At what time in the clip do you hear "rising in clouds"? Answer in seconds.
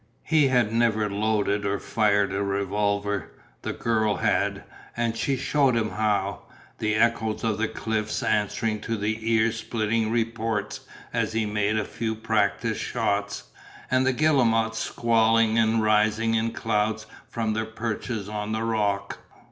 15.83-17.05